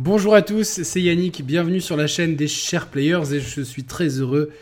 [0.00, 3.82] Bonjour à tous, c'est Yannick, bienvenue sur la chaîne des chers players et je suis
[3.82, 4.52] très heureux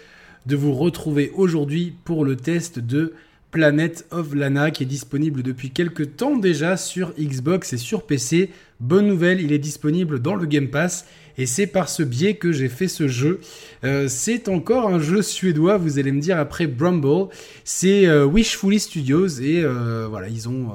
[0.46, 3.12] de vous retrouver aujourd'hui pour le test de
[3.50, 8.48] Planet of Lana qui est disponible depuis quelques temps déjà sur Xbox et sur PC.
[8.80, 11.06] Bonne nouvelle, il est disponible dans le Game Pass
[11.38, 13.40] et c'est par ce biais que j'ai fait ce jeu.
[13.84, 17.28] Euh, c'est encore un jeu suédois, vous allez me dire après Brumble.
[17.64, 20.72] C'est euh, Wishfully Studios et euh, voilà, ils ont,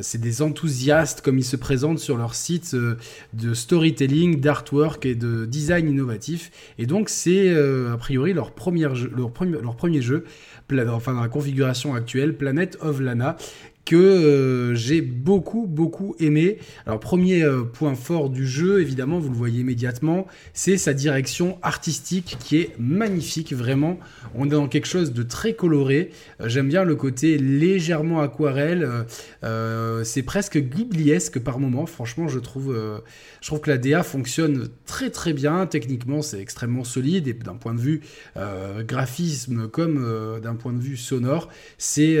[0.00, 2.76] c'est des enthousiastes comme ils se présentent sur leur site
[3.32, 6.50] de storytelling, d'artwork et de design innovatif.
[6.78, 10.24] Et donc c'est a priori leur, première leur, premier, leur premier jeu
[10.88, 13.36] enfin dans la configuration actuelle, Planet of Lana,
[13.86, 16.58] que euh, j'ai beaucoup beaucoup aimé.
[16.86, 21.58] Alors premier euh, point fort du jeu, évidemment, vous le voyez immédiatement, c'est sa direction
[21.62, 23.98] artistique qui est magnifique, vraiment.
[24.34, 26.10] On est dans quelque chose de très coloré.
[26.40, 29.06] Euh, j'aime bien le côté légèrement aquarelle.
[30.02, 31.86] c'est presque ghibliesque par moment.
[31.86, 32.76] Franchement, je trouve,
[33.40, 35.66] je trouve que la DA fonctionne très très bien.
[35.66, 38.00] Techniquement, c'est extrêmement solide et d'un point de vue
[38.80, 42.18] graphisme comme d'un point de vue sonore, c'est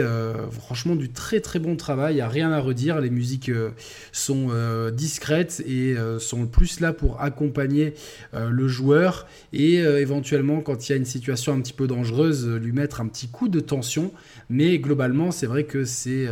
[0.52, 3.00] franchement du très très bon travail, il n'y a rien à redire.
[3.00, 3.70] Les musiques euh,
[4.12, 7.94] sont euh, discrètes et euh, sont plus là pour accompagner
[8.34, 12.72] le joueur et éventuellement, quand il y a une situation un petit peu dangereuse, lui
[12.72, 14.12] mettre un petit coup de tension.
[14.50, 16.26] Mais globalement, c'est vrai que c'est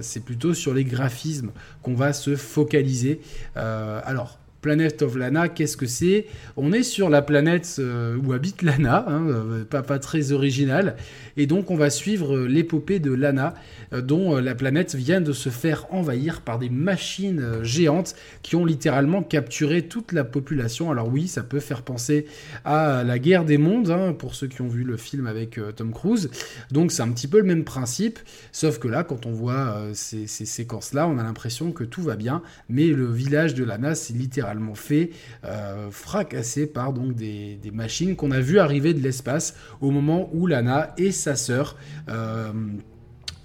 [0.00, 1.50] c'est plutôt sur les graphismes
[1.82, 3.20] qu'on va se focaliser.
[3.54, 6.26] alors, Planet of Lana, qu'est-ce que c'est?
[6.56, 10.96] On est sur la planète euh, où habite Lana, hein, euh, pas, pas, très original,
[11.36, 13.54] et donc on va suivre euh, l'épopée de Lana,
[13.92, 19.22] dont la planète vient de se faire envahir par des machines géantes qui ont littéralement
[19.22, 20.90] capturé toute la population.
[20.90, 22.26] Alors oui, ça peut faire penser
[22.64, 25.92] à la guerre des mondes, hein, pour ceux qui ont vu le film avec Tom
[25.92, 26.30] Cruise.
[26.72, 28.18] Donc c'est un petit peu le même principe,
[28.50, 32.16] sauf que là, quand on voit ces, ces séquences-là, on a l'impression que tout va
[32.16, 35.10] bien, mais le village de Lana, c'est littéralement fait
[35.44, 40.46] euh, fracassé par donc des, machines qu'on a vu arriver de l'espace au moment où
[40.46, 41.76] Lana et sa sœur
[42.08, 42.52] euh,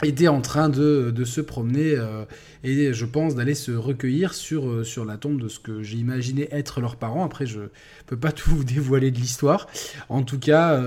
[0.03, 2.23] étaient en train de, se promener euh,
[2.63, 6.47] et je pense d'aller se recueillir sur, sur la tombe de ce que j'ai imaginé
[6.51, 7.25] être leurs parents.
[7.25, 7.61] Après, je
[8.05, 9.67] peux pas tout vous dévoiler de l'histoire.
[10.09, 10.77] En tout cas,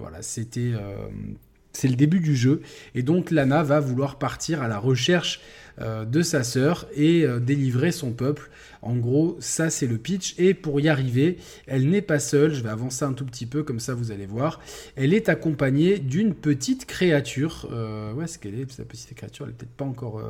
[0.00, 0.72] voilà, c'était
[1.74, 2.62] c'est le début du jeu
[2.94, 5.40] et donc Lana va vouloir partir à la recherche
[5.80, 8.48] euh, de sa sœur et euh, délivrer son peuple.
[8.80, 10.38] En gros, ça c'est le pitch.
[10.38, 12.54] Et pour y arriver, elle n'est pas seule.
[12.54, 14.60] Je vais avancer un tout petit peu, comme ça vous allez voir.
[14.94, 17.68] Elle est accompagnée d'une petite créature.
[17.72, 20.22] Euh, où est-ce qu'elle est Cette petite créature, elle est peut-être pas encore,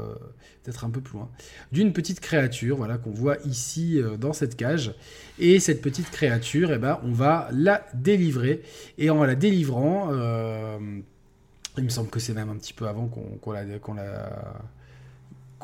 [0.63, 1.29] peut-être un peu plus loin.
[1.73, 4.95] D'une petite créature, voilà, qu'on voit ici dans cette cage.
[5.39, 8.63] Et cette petite créature, eh ben, on va la délivrer.
[8.97, 10.11] Et en la délivrant,
[11.79, 13.65] il me semble que c'est même un petit peu avant qu'on la,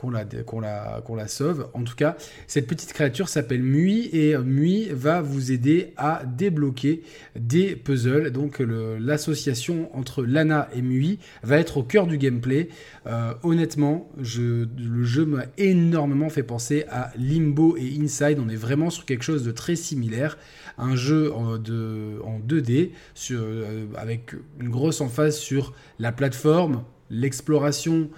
[0.00, 1.68] qu'on la, sauve.
[1.74, 2.16] En tout cas,
[2.46, 7.02] cette petite créature s'appelle Mui et euh, Mui va vous aider à débloquer
[7.36, 8.30] des puzzles.
[8.30, 12.70] Donc l'association entre Lana et Mui va être au cœur du gameplay.
[13.06, 18.38] Euh, honnêtement, je, le jeu m'a énormément fait penser à Limbo et Inside.
[18.40, 20.38] On est vraiment sur quelque chose de très similaire.
[20.78, 26.84] Un jeu en, de, en 2D sur, euh, avec une grosse emphase sur la plateforme,
[27.10, 28.08] l'exploration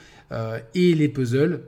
[0.75, 1.61] et les puzzles.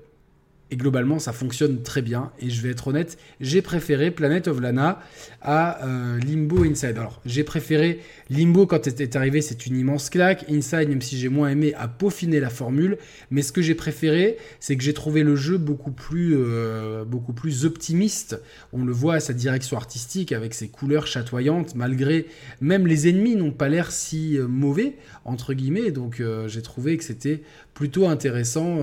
[0.70, 2.32] Et globalement, ça fonctionne très bien.
[2.40, 4.98] Et je vais être honnête, j'ai préféré Planet of Lana
[5.42, 6.96] à euh, Limbo Inside.
[6.96, 10.46] Alors, j'ai préféré Limbo quand est arrivé, c'est une immense claque.
[10.50, 12.96] Inside, même si j'ai moins aimé, a peaufiné la formule.
[13.30, 17.34] Mais ce que j'ai préféré, c'est que j'ai trouvé le jeu beaucoup plus, euh, beaucoup
[17.34, 18.40] plus optimiste.
[18.72, 22.26] On le voit à sa direction artistique avec ses couleurs chatoyantes, malgré
[22.62, 24.94] même les ennemis n'ont pas l'air si euh, mauvais
[25.26, 25.90] entre guillemets.
[25.90, 27.42] Donc, j'ai trouvé que c'était
[27.74, 28.80] plutôt intéressant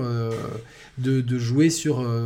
[0.98, 1.70] de, de, jouer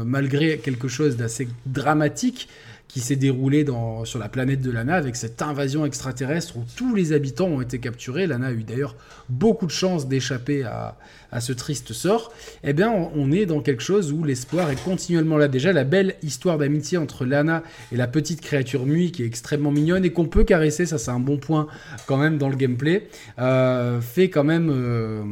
[0.05, 2.49] malgré quelque chose d'assez dramatique
[2.89, 3.67] qui s'est déroulé
[4.05, 7.79] sur la planète de Lana avec cette invasion extraterrestre où tous les habitants ont été
[7.79, 8.27] capturés.
[8.27, 8.95] Lana a eu d'ailleurs
[9.29, 10.97] beaucoup de chance d'échapper à,
[11.41, 12.33] ce triste sort.
[12.65, 15.49] Eh bien, on est dans quelque chose où l'espoir est continuellement là.
[15.49, 19.71] Déjà, la belle histoire d'amitié entre Lana et la petite créature Mui qui est extrêmement
[19.71, 21.67] mignonne et qu'on peut caresser, ça c'est un bon point
[22.07, 23.09] quand même dans le gameplay,
[23.39, 24.71] euh, fait quand même...
[24.71, 25.23] Euh,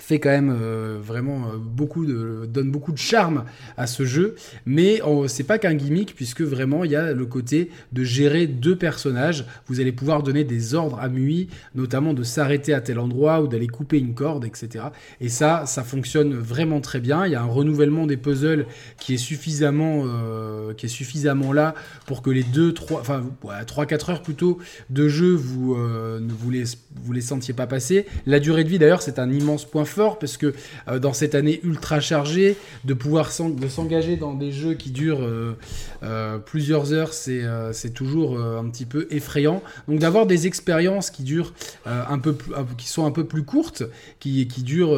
[0.00, 3.44] fait quand même euh, vraiment euh, beaucoup de donne beaucoup de charme
[3.76, 4.36] à ce jeu.
[4.64, 8.76] Mais c'est pas qu'un gimmick puisque vraiment il y a le côté de gérer deux
[8.76, 9.44] personnages.
[9.66, 13.48] Vous allez pouvoir donner des ordres à Mui notamment de s'arrêter à tel endroit ou
[13.48, 14.86] d'aller couper une corde etc
[15.20, 17.26] et ça ça fonctionne vraiment très bien.
[17.26, 18.66] Il y a un renouvellement des puzzles
[18.98, 21.74] qui est suffisamment euh, qui est suffisamment là
[22.06, 23.24] pour que les deux trois enfin
[23.66, 24.58] trois quatre heures plutôt
[24.90, 26.64] de jeu vous ne vous les
[27.02, 28.06] vous les sentiez pas passer.
[28.26, 30.54] La durée de vie d'ailleurs c'est un immense point fort parce que
[30.88, 35.26] euh, dans cette année ultra chargée, de pouvoir s'engager dans des jeux qui durent
[36.46, 39.62] plusieurs heures, c'est toujours un petit peu effrayant.
[39.88, 41.52] Donc d'avoir des expériences qui durent
[41.86, 42.36] un peu
[42.76, 43.82] qui sont un peu plus courtes,
[44.20, 44.96] qui, qui durent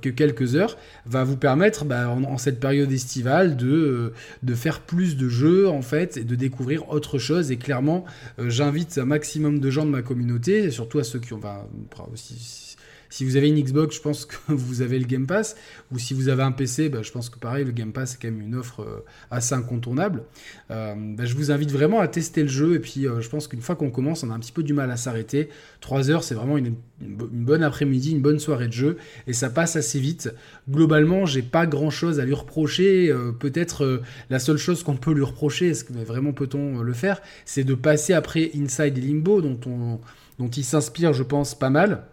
[0.00, 0.76] que quelques heures,
[1.06, 4.12] va vous permettre bah, en, cette période estivale de,
[4.42, 7.50] de faire plus de jeux en fait et de découvrir autre chose.
[7.50, 8.04] Et clairement,
[8.38, 11.66] j'invite un maximum de gens de ma communauté, surtout à ceux qui ont, bah,
[12.12, 12.65] aussi,
[13.10, 15.56] si vous avez une Xbox, je pense que vous avez le Game Pass.
[15.92, 18.18] Ou si vous avez un PC, bah, je pense que pareil, le Game Pass est
[18.20, 20.24] quand même une offre euh, assez incontournable.
[20.70, 22.74] Euh, bah, je vous invite vraiment à tester le jeu.
[22.74, 24.72] Et puis, euh, je pense qu'une fois qu'on commence, on a un petit peu du
[24.72, 25.48] mal à s'arrêter.
[25.80, 28.96] 3 heures, c'est vraiment une, bonne après-midi, une bonne soirée de jeu.
[29.26, 30.32] Et ça passe assez vite.
[30.68, 33.14] Globalement, j'ai pas grand-chose à lui reprocher.
[33.38, 37.64] Peut-être la seule chose qu'on peut lui reprocher, est-ce que vraiment peut-on le faire, c'est
[37.64, 40.00] de passer après Inside Limbo, dont, on,
[40.38, 42.04] dont il s'inspire, je pense, pas mal.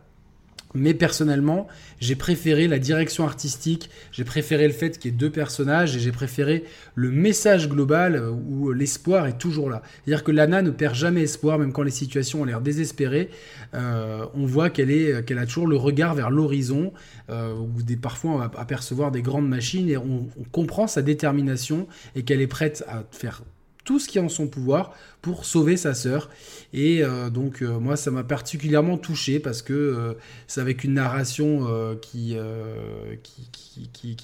[0.76, 1.68] Mais personnellement,
[2.00, 6.00] j'ai préféré la direction artistique, j'ai préféré le fait qu'il y ait deux personnages et
[6.00, 6.64] j'ai préféré
[6.96, 9.82] le message global euh, où l'espoir est toujours là.
[10.04, 13.30] C'est-à-dire que Lana ne perd jamais espoir, même quand les situations ont l'air désespérées.
[13.74, 16.94] Euh, on voit qu'elle est, a toujours le regard vers l'horizon,
[17.30, 17.54] euh,
[17.86, 22.42] des, parfois on va apercevoir des grandes machines et on comprend sa détermination et qu'elle
[22.42, 23.44] est prête à faire
[23.84, 26.30] tout ce qui est en son pouvoir pour sauver sa sœur.
[26.74, 30.14] Et euh, donc euh, moi ça m'a particulièrement touché parce que euh,
[30.48, 32.36] c'est avec une narration qui,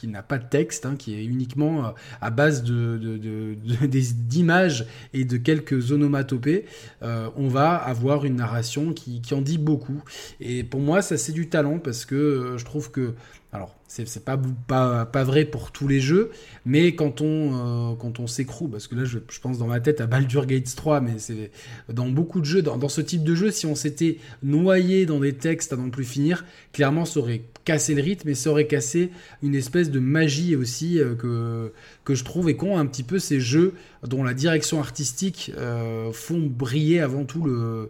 [0.08, 6.66] n'a pas de texte, hein, qui est uniquement à base d'images et de quelques onomatopées.
[7.02, 10.04] on va avoir une narration qui en dit beaucoup.
[10.40, 13.14] Et pour moi ça c'est du talent parce que je trouve que
[13.51, 16.30] alors, c'est pas, pas, vrai pour tous les jeux,
[16.66, 20.06] mais quand on, euh, on s'écroule, parce que là je, pense dans ma tête à
[20.06, 21.50] Baldur Gates 3, mais c'est
[21.92, 25.34] dans beaucoup de jeux, dans, ce type de jeu, si on s'était noyé dans des
[25.34, 29.10] textes à non plus finir, clairement ça aurait cassé le rythme et ça aurait cassé
[29.42, 31.74] une espèce de magie aussi euh, que,
[32.04, 33.74] que je trouve et qu'ont un petit peu ces jeux
[34.04, 37.90] dont la direction artistique euh, font briller avant tout le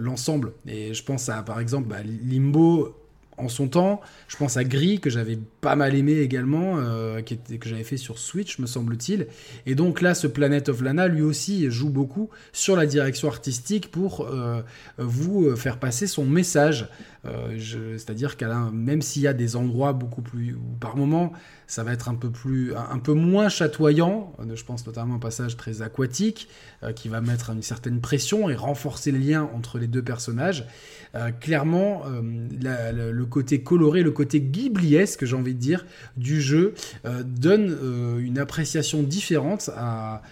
[0.00, 0.54] l'ensemble.
[0.66, 2.96] Et je pense à par exemple bah, Limbo
[3.38, 4.00] en son temps.
[4.28, 7.84] Je pense à Gris, que j'avais pas mal aimé également, euh, qui était, que j'avais
[7.84, 9.28] fait sur Switch, me semble-t-il.
[9.66, 13.90] Et donc là, ce Planet of Lana, lui aussi, joue beaucoup sur la direction artistique
[13.90, 14.62] pour euh,
[14.98, 16.88] vous faire passer son message.
[17.28, 17.58] Euh,
[17.98, 21.32] c'est-à-dire qu'à même s'il y a des endroits beaucoup plus, par moment,
[21.66, 24.32] ça va être un peu plus, un peu moins chatoyant.
[24.54, 26.48] Je pense notamment à un passage très aquatique
[26.96, 30.66] qui va mettre une certaine pression et renforcer les liens entre les deux personnages.
[31.14, 35.86] Euh, clairement, euh, le côté coloré, le côté ghibliesque, j'ai envie de dire,
[36.16, 36.74] du jeu
[37.06, 37.76] euh, donne
[38.20, 40.22] une appréciation différente à,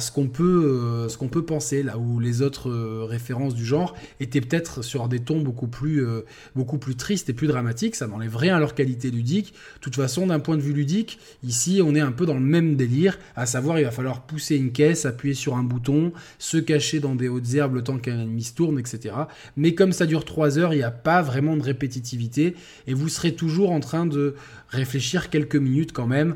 [0.00, 2.70] ce qu'on peut, ce qu'on peut penser, là où les autres
[3.04, 6.04] références du genre étaient peut-être sur des tons beaucoup plus,
[6.54, 7.96] beaucoup plus tristes et plus dramatiques.
[7.96, 9.52] Ça n'enlève rien à leur qualité ludique.
[9.76, 12.40] De toute façon, d'un point de vue ludique, ici, on est un peu dans le
[12.40, 16.56] même délire, à savoir, il va falloir pousser une caisse, appuyer sur un bouton, se
[16.56, 19.14] cacher dans des hautes herbes le temps qu'un ennemi se tourne, etc.
[19.56, 22.54] Mais comme ça dure 3 heures, il n'y a pas vraiment de répétitivité
[22.86, 24.34] et vous serez toujours en train de
[24.68, 26.34] réfléchir quelques minutes quand même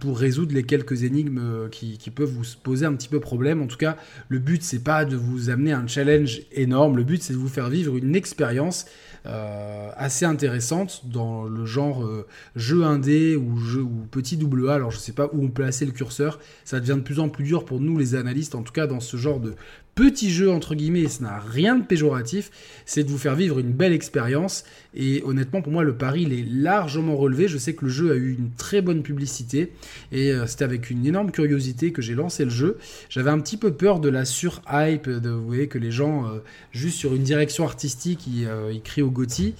[0.00, 3.60] pour résoudre les quelques énigmes euh, qui, peuvent vous poser un petit peu problème.
[3.60, 3.96] En tout cas,
[4.28, 7.48] le but c'est pas de vous amener un challenge énorme, le but c'est de vous
[7.48, 8.86] faire vivre une expérience
[9.26, 14.74] euh, assez intéressante dans le genre euh, jeu indé ou jeu ou petit double A.
[14.74, 16.38] Alors je sais pas où on placer le curseur.
[16.64, 19.00] Ça devient de plus en plus dur pour nous les analystes, en tout cas dans
[19.00, 19.54] ce genre de
[19.96, 22.50] petit jeu entre guillemets, et ça n'a rien de péjoratif,
[22.84, 24.64] c'est de vous faire vivre une belle expérience.
[24.94, 27.48] Et honnêtement, pour moi, le pari il est largement relevé.
[27.48, 29.72] Je sais que le jeu a eu une très bonne publicité
[30.12, 32.76] et euh, c'était avec une énorme curiosité que j'ai lancé le jeu.
[33.08, 36.38] J'avais un petit peu peur de la sur-hype, de vous voyez que les gens euh,
[36.72, 38.46] juste sur une direction artistique ils,
[38.84, 39.54] crient au Gotti.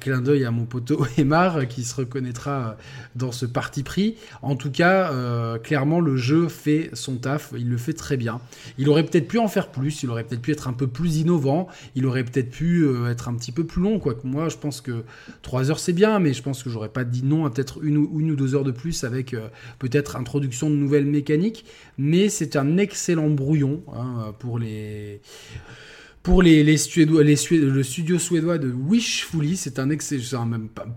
[0.00, 2.76] clin d'œil à mon poteau Emar qui se reconnaîtra
[3.16, 4.16] dans ce parti pris.
[4.42, 5.12] En tout cas,
[5.58, 8.40] clairement le jeu fait son taf, il le fait très bien.
[8.78, 11.18] Il aurait peut-être pu en faire plus il aurait peut-être pu être un peu plus
[11.18, 13.98] innovant, il aurait peut-être pu euh, être un petit peu plus long.
[13.98, 14.14] Quoi.
[14.24, 15.04] Moi, je pense que
[15.42, 17.96] 3 heures c'est bien, mais je pense que j'aurais pas dit non à peut-être une,
[17.96, 19.48] ou deux heures de plus avec euh,
[19.78, 21.64] peut-être introduction de nouvelles mécaniques.
[21.96, 25.20] Mais c'est un excellent brouillon hein, pour les
[26.28, 30.46] pour les, les, Suédois, le studio suédois de Wishfully, c'est un excellent,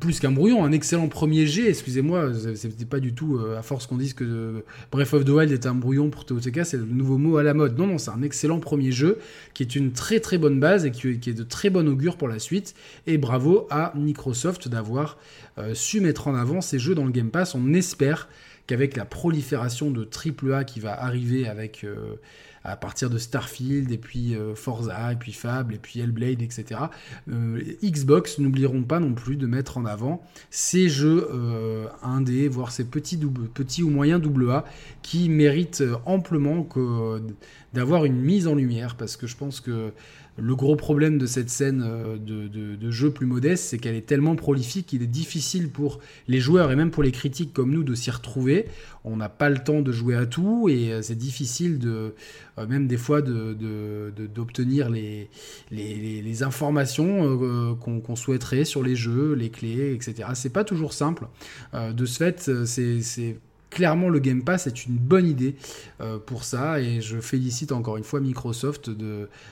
[0.02, 1.70] plus qu'un brouillon, un excellent premier jet.
[1.70, 4.60] Excusez-moi, c'était pas du tout euh, à force qu'on dise que euh,
[4.92, 7.54] Breath of the Wild est un brouillon pour TOTK, c'est le nouveau mot à la
[7.54, 7.78] mode.
[7.78, 9.20] Non, non, c'est un excellent premier jeu
[9.54, 12.28] qui est une très très bonne base et qui, est de très bon augure pour
[12.28, 12.76] la suite.
[13.08, 15.18] Et bravo à Microsoft d'avoir
[15.58, 17.56] euh, su mettre en avant ces jeux dans le Game Pass.
[17.56, 18.28] On espère
[18.68, 21.86] qu'avec la prolifération de AAA qui va arriver avec
[22.64, 26.82] à partir de Starfield, et puis euh, Forza, et puis Fable, et puis Hellblade, etc.
[27.32, 32.72] Euh, Xbox n'oublieront pas non plus de mettre en avant ces jeux euh, indés, voire
[32.72, 33.20] ces petits,
[33.84, 34.66] ou moyens AA
[35.02, 36.68] qui méritent amplement
[37.74, 39.92] d'avoir une mise en lumière, parce que je pense que
[40.38, 44.36] le gros problème de cette scène euh, de, jeu plus modeste, c'est qu'elle est tellement
[44.36, 47.96] prolifique qu'il est difficile pour les joueurs et même pour les critiques comme nous de
[47.96, 48.66] s'y retrouver.
[49.04, 52.14] On n'a pas le temps de jouer à tout et euh, c'est difficile de,
[52.58, 55.30] euh, même des fois d'obtenir les,
[55.72, 60.30] les, informations qu'on souhaiterait sur les jeux, les clés, etc.
[60.34, 61.28] C'est pas toujours simple.
[61.74, 63.38] de ce fait, c'est
[63.72, 65.56] clairement le Game Pass est une bonne idée
[66.02, 68.92] euh, pour ça et je félicite encore une fois Microsoft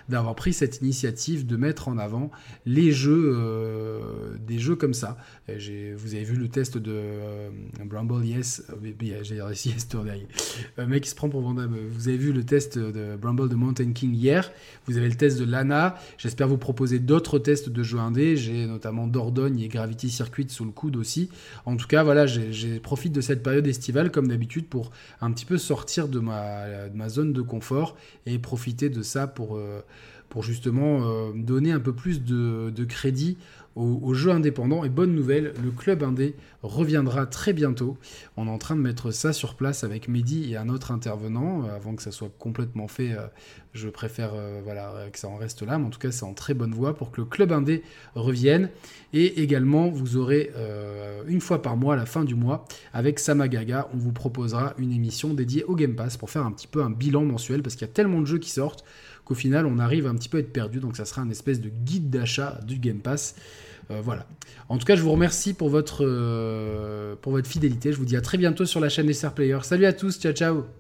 [0.10, 2.30] d'avoir pris cette initiative de mettre en avant
[2.66, 5.18] les jeux euh, des jeux comme ça.
[5.48, 7.50] vous avez vu le test de euh,
[7.86, 8.64] Bramble Yes,
[9.24, 9.74] j'ai réussi
[10.78, 11.76] à mec qui se prend pour Vandame.
[11.92, 14.52] Vous avez vu le test de Bramble de Mountain King hier?
[14.86, 15.96] Vous avez le test de Lana.
[16.18, 18.36] J'espère vous proposer d'autres tests de jeux indés.
[18.36, 21.30] J'ai notamment Dordogne et Gravity Circuit sous le coude aussi.
[21.66, 25.46] En tout cas, voilà, j'ai profite de cette période estivale comme d'habitude pour un petit
[25.46, 29.82] peu sortir de ma, ma, zone de confort et profiter de ça pour, euh,
[30.30, 33.38] pour justement euh, donner un peu plus de, crédit
[33.76, 34.84] aux, jeux indépendants.
[34.84, 37.98] Et bonne nouvelle, le club indé reviendra très bientôt.
[38.36, 41.64] On est en train de mettre ça sur place avec Mehdi et un autre intervenant.
[41.64, 43.28] Euh, avant que ça soit complètement fait, euh,
[43.74, 44.32] je préfère
[44.64, 45.78] voilà, que ça en reste là.
[45.78, 47.84] Mais en tout cas, c'est en très bonne voie pour que le club indé
[48.16, 48.70] revienne.
[49.14, 50.52] Et également, vous aurez
[51.28, 54.92] une fois par mois, à la fin du mois, avec Samagaga, on vous proposera une
[54.92, 57.88] émission dédiée au Game Pass pour faire un petit peu un bilan mensuel parce qu'il
[57.88, 58.84] y a tellement de jeux qui sortent
[59.30, 60.80] qu'au final on arrive un petit peu à être perdu.
[60.80, 63.36] Donc ça sera un espèce de guide d'achat du Game Pass.
[63.92, 64.28] Euh, voilà.
[64.68, 67.92] En tout cas, je vous remercie pour votre, euh, pour votre fidélité.
[67.92, 69.64] Je vous dis à très bientôt sur la chaîne des Players.
[69.64, 70.79] Salut à tous, ciao ciao